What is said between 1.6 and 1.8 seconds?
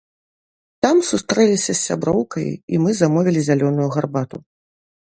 з